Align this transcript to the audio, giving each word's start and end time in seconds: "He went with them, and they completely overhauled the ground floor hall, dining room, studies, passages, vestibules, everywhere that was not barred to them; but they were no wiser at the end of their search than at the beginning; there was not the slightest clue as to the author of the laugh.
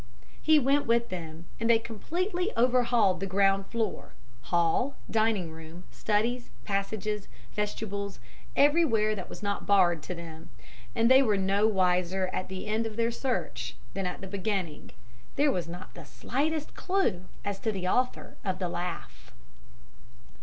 "He 0.41 0.57
went 0.57 0.87
with 0.87 1.09
them, 1.09 1.45
and 1.59 1.69
they 1.69 1.77
completely 1.77 2.51
overhauled 2.57 3.19
the 3.19 3.27
ground 3.27 3.67
floor 3.67 4.13
hall, 4.49 4.95
dining 5.11 5.51
room, 5.51 5.83
studies, 5.91 6.49
passages, 6.65 7.27
vestibules, 7.53 8.19
everywhere 8.55 9.13
that 9.13 9.29
was 9.29 9.43
not 9.43 9.67
barred 9.67 10.01
to 10.01 10.15
them; 10.15 10.49
but 10.95 11.07
they 11.07 11.21
were 11.21 11.37
no 11.37 11.67
wiser 11.67 12.31
at 12.33 12.49
the 12.49 12.65
end 12.65 12.87
of 12.87 12.95
their 12.95 13.11
search 13.11 13.75
than 13.93 14.07
at 14.07 14.21
the 14.21 14.27
beginning; 14.27 14.89
there 15.35 15.51
was 15.51 15.67
not 15.67 15.93
the 15.93 16.03
slightest 16.03 16.73
clue 16.73 17.25
as 17.45 17.59
to 17.59 17.71
the 17.71 17.87
author 17.87 18.37
of 18.43 18.57
the 18.57 18.69
laugh. 18.69 19.31